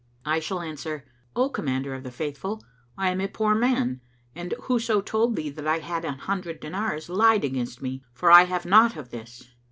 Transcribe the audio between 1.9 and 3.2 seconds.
of the Faithful, I